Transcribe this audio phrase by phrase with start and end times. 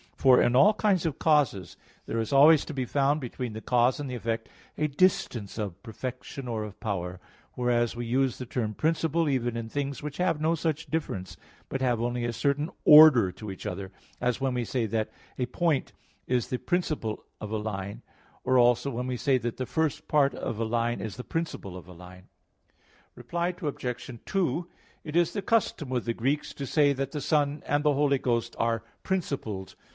[0.15, 3.99] For in all kinds of causes there is always to be found between the cause
[3.99, 7.19] and the effect a distance of perfection or of power:
[7.53, 11.37] whereas we use the term "principle" even in things which have no such difference,
[11.69, 15.09] but have only a certain order to each other; as when we say that
[15.39, 15.93] a point
[16.27, 18.01] is the principle of a line;
[18.43, 21.75] or also when we say that the first part of a line is the principle
[21.77, 22.27] of a line.
[23.15, 24.19] Reply Obj.
[24.25, 24.67] 2:
[25.03, 28.17] It is the custom with the Greeks to say that the Son and the Holy
[28.19, 29.75] Ghost are principled.